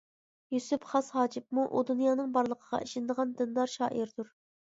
يۈسۈپ 0.53 0.85
خاس 0.93 1.09
ھاجىپمۇ 1.17 1.65
ئۇ 1.79 1.83
دۇنيانىڭ 1.89 2.33
بارلىقىغا 2.37 2.79
ئىشىنىدىغان 2.87 3.35
دىندار 3.43 3.73
شائىردۇر. 3.77 4.35